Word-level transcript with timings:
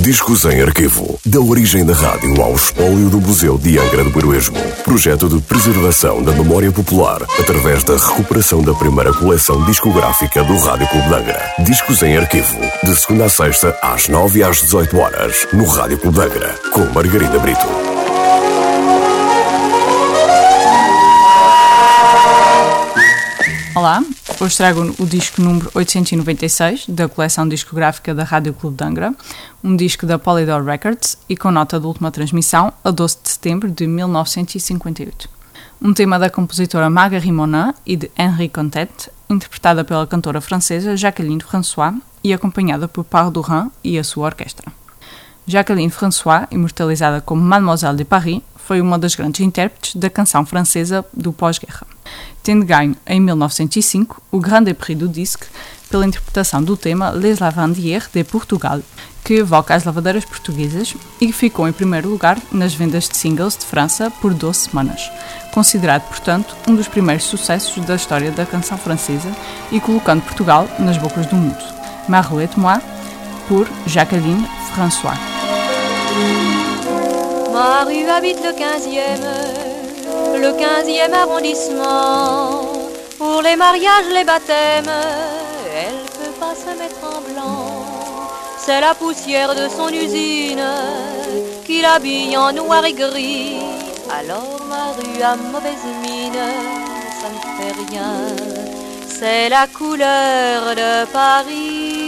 Discos 0.00 0.46
em 0.46 0.62
Arquivo. 0.62 1.20
Da 1.26 1.38
origem 1.40 1.84
da 1.84 1.92
rádio 1.92 2.40
ao 2.40 2.54
espólio 2.54 3.10
do 3.10 3.20
Museu 3.20 3.58
de 3.58 3.78
Angra 3.78 4.02
do 4.02 4.18
Heroísmo. 4.18 4.56
Projeto 4.82 5.28
de 5.28 5.38
preservação 5.42 6.22
da 6.22 6.32
memória 6.32 6.72
popular 6.72 7.22
através 7.38 7.84
da 7.84 7.96
recuperação 7.96 8.62
da 8.62 8.72
primeira 8.72 9.12
coleção 9.12 9.62
discográfica 9.66 10.42
do 10.42 10.56
Rádio 10.56 10.88
Clube 10.88 11.06
de 11.06 11.14
Angra. 11.14 11.54
Discos 11.58 12.02
em 12.02 12.16
Arquivo. 12.16 12.58
De 12.82 12.96
segunda 12.96 13.26
a 13.26 13.28
sexta, 13.28 13.76
às 13.82 14.08
9 14.08 14.38
e 14.38 14.42
às 14.42 14.62
18 14.62 14.96
horas. 14.96 15.46
No 15.52 15.66
Rádio 15.66 15.98
Clube 15.98 16.18
de 16.18 16.24
Angra. 16.24 16.54
Com 16.72 16.84
Margarida 16.94 17.38
Brito. 17.38 17.99
Hoje 24.40 24.56
trago 24.56 24.94
o 24.98 25.06
disco 25.06 25.42
número 25.42 25.70
896 25.74 26.86
da 26.88 27.06
coleção 27.08 27.46
discográfica 27.46 28.14
da 28.14 28.24
Rádio 28.24 28.54
Clube 28.54 28.76
de 28.76 28.84
Angra, 28.84 29.14
um 29.62 29.76
disco 29.76 30.06
da 30.06 30.18
Polydor 30.18 30.64
Records 30.64 31.18
e 31.28 31.36
com 31.36 31.50
nota 31.50 31.78
de 31.78 31.86
última 31.86 32.10
transmissão 32.10 32.72
a 32.82 32.90
12 32.90 33.18
de 33.22 33.28
setembro 33.28 33.70
de 33.70 33.86
1958. 33.86 35.28
Um 35.82 35.92
tema 35.92 36.18
da 36.18 36.30
compositora 36.30 36.88
Marguerite 36.88 37.30
Monin 37.30 37.74
e 37.84 37.96
de 37.96 38.10
Henri 38.18 38.48
Contet, 38.48 39.10
interpretada 39.28 39.84
pela 39.84 40.06
cantora 40.06 40.40
francesa 40.40 40.96
Jacqueline 40.96 41.42
François 41.42 41.94
e 42.24 42.32
acompanhada 42.32 42.88
por 42.88 43.04
Paul 43.04 43.30
Durand 43.30 43.70
e 43.84 43.98
a 43.98 44.04
sua 44.04 44.26
orquestra. 44.26 44.72
Jacqueline 45.46 45.90
François, 45.90 46.46
imortalizada 46.50 47.20
como 47.20 47.42
Mademoiselle 47.42 47.96
de 47.96 48.04
Paris, 48.04 48.40
foi 48.56 48.80
uma 48.80 48.98
das 48.98 49.14
grandes 49.14 49.40
intérpretes 49.40 49.96
da 49.96 50.08
canção 50.08 50.46
francesa 50.46 51.04
do 51.12 51.32
pós-guerra, 51.32 51.86
tendo 52.42 52.64
ganho, 52.64 52.96
em 53.06 53.20
1905, 53.20 54.22
o 54.30 54.38
Grande 54.38 54.74
Prix 54.74 54.98
do 54.98 55.08
Disque 55.08 55.46
pela 55.90 56.06
interpretação 56.06 56.62
do 56.62 56.76
tema 56.76 57.10
Les 57.10 57.40
Lavandières 57.40 58.08
de 58.12 58.22
Portugal, 58.22 58.80
que 59.24 59.34
evoca 59.34 59.74
as 59.74 59.84
lavadeiras 59.84 60.24
portuguesas 60.24 60.94
e 61.20 61.32
ficou 61.32 61.68
em 61.68 61.72
primeiro 61.72 62.08
lugar 62.08 62.38
nas 62.52 62.72
vendas 62.72 63.08
de 63.08 63.16
singles 63.16 63.56
de 63.56 63.66
França 63.66 64.10
por 64.10 64.32
12 64.32 64.70
semanas, 64.70 65.10
considerado, 65.52 66.08
portanto, 66.08 66.56
um 66.68 66.74
dos 66.74 66.88
primeiros 66.88 67.24
sucessos 67.24 67.84
da 67.84 67.96
história 67.96 68.30
da 68.30 68.46
canção 68.46 68.78
francesa 68.78 69.30
e 69.72 69.80
colocando 69.80 70.22
Portugal 70.22 70.68
nas 70.78 70.96
bocas 70.96 71.26
do 71.26 71.36
mundo. 71.36 71.62
Marouette-moi, 72.08 72.80
por 73.48 73.68
Jacqueline 73.86 74.46
François. 74.74 75.18
Ma 77.52 77.82
rue 77.82 78.08
habite 78.08 78.40
le 78.40 78.52
15e, 78.54 79.39
le 80.38 80.50
15e 80.52 81.12
arrondissement. 81.12 82.62
Pour 83.18 83.42
les 83.42 83.56
mariages, 83.56 84.10
les 84.12 84.24
baptêmes, 84.24 84.92
elle 85.74 86.00
peut 86.18 86.36
pas 86.38 86.54
se 86.54 86.70
mettre 86.78 87.02
en 87.04 87.20
blanc. 87.20 87.86
C'est 88.58 88.80
la 88.80 88.94
poussière 88.94 89.54
de 89.54 89.68
son 89.68 89.88
usine 89.88 90.62
qui 91.66 91.80
l'habille 91.82 92.36
en 92.36 92.52
noir 92.52 92.84
et 92.84 92.92
gris. 92.92 93.56
Alors 94.18 94.60
ma 94.68 94.92
rue 94.96 95.22
a 95.22 95.36
mauvaise 95.36 95.86
mine, 96.02 96.44
ça 97.20 97.28
ne 97.34 97.40
fait 97.56 97.74
rien. 97.88 98.12
C'est 99.08 99.48
la 99.48 99.66
couleur 99.66 100.74
de 100.74 101.04
Paris. 101.12 102.00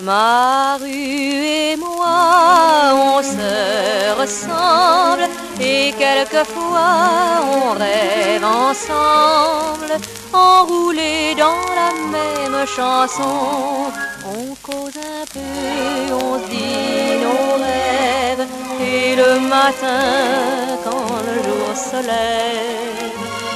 Ma 0.00 0.76
rue 0.76 1.44
et 1.44 1.76
moi, 1.76 2.94
on 2.94 3.22
se 3.22 4.20
ressemble 4.20 5.28
et 5.60 5.92
quelquefois 5.98 7.40
on 7.56 7.72
rêve 7.78 8.44
ensemble, 8.44 9.92
enroulés 10.32 11.34
dans 11.36 11.64
la 11.80 11.92
même 12.16 12.66
chanson. 12.66 13.90
On 14.26 14.54
cause 14.62 14.96
un 14.96 15.24
peu, 15.32 16.14
on 16.14 16.38
dit 16.48 17.18
nos 17.24 17.54
rêves 17.64 18.46
et 18.80 19.16
le 19.16 19.40
matin, 19.40 20.78
quand 20.84 21.10
le 21.26 21.42
jour 21.42 21.68
se 21.74 21.96
lève, 21.96 23.10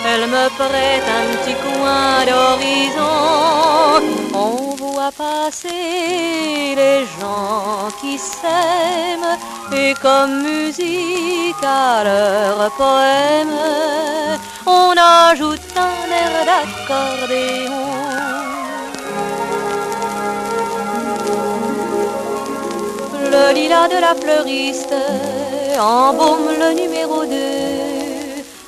elle 0.06 0.26
me 0.28 0.48
prête 0.56 1.08
un 1.20 1.26
petit 1.36 1.54
coin 1.54 2.24
d'horizon. 2.26 2.71
Passer 5.10 6.76
les 6.76 7.04
gens 7.20 7.88
qui 8.00 8.16
s'aiment 8.16 9.36
et 9.72 9.94
comme 10.00 10.42
musique 10.42 11.56
à 11.64 12.04
leur 12.04 12.70
poème, 12.76 13.58
on 14.64 14.94
ajoute 14.96 15.58
un 15.76 16.08
air 16.08 16.46
d'accordéon. 16.46 17.82
Le 23.24 23.54
lilas 23.54 23.88
de 23.88 24.00
la 24.00 24.14
fleuriste 24.14 24.94
embaume 25.80 26.48
le 26.60 26.80
numéro 26.80 27.24
2. 27.24 27.36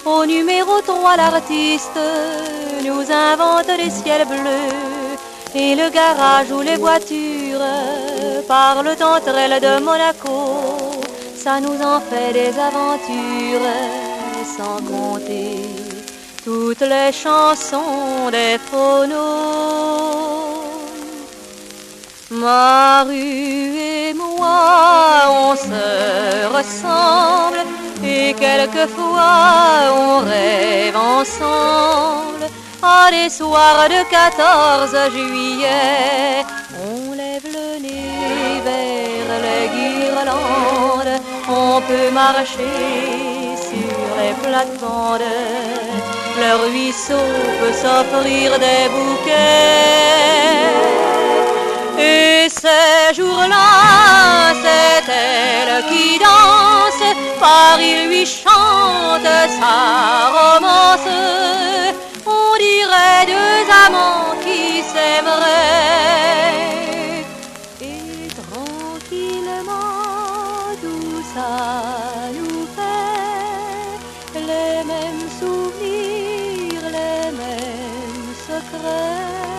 Au 0.05 0.27
numéro 0.27 0.81
3, 0.81 1.17
l'artiste 1.17 2.01
nous 2.85 3.05
invente 3.13 3.69
les 3.79 3.91
ciels 3.91 4.27
bleus. 4.27 4.94
Et 5.57 5.77
le 5.77 5.89
garage 5.91 6.51
où 6.51 6.61
les 6.63 6.77
voitures 6.77 7.61
parlent 8.49 8.89
entre 8.89 9.29
elles 9.29 9.61
de 9.61 9.83
Monaco, 9.85 10.39
ça 11.37 11.61
nous 11.61 11.81
en 11.81 12.01
fait 12.01 12.33
des 12.33 12.59
aventures 12.59 13.71
sans 14.57 14.79
compter 14.83 15.57
toutes 16.45 16.81
les 16.81 17.13
chansons 17.13 18.31
des 18.31 18.59
phonos. 18.59 19.15
Ma 22.31 23.05
rue 23.05 23.79
et 23.79 24.13
moi, 24.13 25.29
on 25.31 25.55
se 25.55 26.47
ressemble 26.57 27.61
et 28.05 28.35
quelquefois 28.35 29.95
on 29.95 30.19
rêve 30.19 30.97
ensemble. 30.97 32.47
À 32.87 33.11
des 33.11 33.31
soirs 33.31 33.89
de 33.89 34.03
14 34.11 34.95
juillet, 35.11 36.45
on 36.85 37.13
lève 37.15 37.47
le 37.47 37.81
nez 37.81 38.61
vers 38.63 39.33
les 39.47 39.69
guirlandes. 39.75 41.21
On 41.49 41.81
peut 41.81 42.11
marcher 42.11 43.57
sur 43.57 44.07
les 44.21 44.35
plates-bandes. 44.43 45.23
Le 46.37 46.51
ruisseau 46.63 47.27
peut 47.59 47.73
s'offrir 47.73 48.59
des 48.59 48.85
bouquets. 48.95 49.33
Et 51.99 52.49
ces 52.51 53.15
jours-là, 53.15 54.53
c'est 54.63 55.11
elle 55.11 55.85
qui 55.87 56.19
danse, 56.19 57.05
Paris 57.41 58.07
lui 58.09 58.27
chante 58.27 59.35
sa 59.59 59.77
romance. 60.37 62.04
On 62.55 62.59
dirait 62.59 63.27
deux 63.27 63.65
amants 63.85 64.37
qui 64.45 64.81
s'aimeraient. 64.83 65.25
Et 67.81 68.29
tranquillement, 68.29 69.73
tout 70.81 71.23
ça 71.35 71.53
nous 72.33 72.67
fait 72.77 74.41
les 74.41 74.85
mêmes 74.85 75.29
souvenirs, 75.41 76.85
les 76.99 77.31
mêmes 77.33 78.35
secrets. 78.47 79.54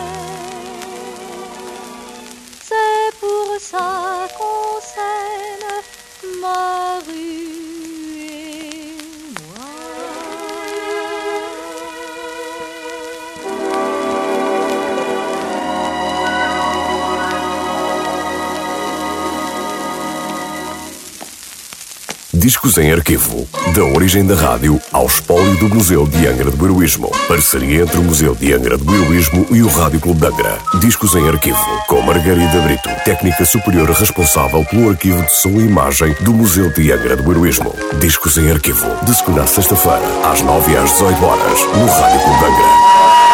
Discos 22.36 22.78
em 22.78 22.92
Arquivo. 22.92 23.48
Da 23.74 23.84
origem 23.86 24.26
da 24.26 24.36
rádio 24.36 24.80
ao 24.92 25.06
espólio 25.06 25.56
do 25.56 25.74
Museu 25.74 26.06
de 26.06 26.28
Angra 26.28 26.52
do 26.52 26.66
Heroísmo. 26.66 27.10
Parceria 27.30 27.84
entre 27.84 27.98
o 27.98 28.04
Museu 28.04 28.36
de 28.36 28.54
Angra 28.54 28.78
do 28.78 28.94
Heroísmo 28.94 29.48
e 29.52 29.62
o 29.64 29.68
Rádio 29.70 30.02
Clube 30.02 30.20
de 30.20 30.28
Angra. 30.28 30.58
Discos 30.82 31.16
em 31.16 31.30
Arquivo. 31.30 31.58
Com 31.88 32.02
Margarida 32.02 32.60
Brito, 32.60 32.90
técnica 33.06 33.46
superior 33.46 33.90
responsável 33.90 34.66
pelo 34.66 34.90
arquivo 34.90 35.22
de 35.24 35.32
som 35.32 35.50
e 35.50 35.66
imagem 35.66 36.14
do 36.22 36.34
Museu 36.34 36.70
de 36.74 36.92
Angra 36.92 37.16
do 37.16 37.32
Heroísmo. 37.32 37.74
Discos 38.02 38.38
em 38.38 38.52
Arquivo. 38.52 38.86
De 39.06 39.16
segunda 39.16 39.44
a 39.44 39.48
sexta-feira, 39.48 40.06
às 40.30 40.42
9 40.42 40.74
e 40.74 40.76
às 40.76 40.92
18 40.92 41.26
horas, 41.26 41.60
no 41.62 41.86
Rádio 41.86 42.20
Clube 42.20 42.40
de 42.40 42.46
Angra. 42.46 43.25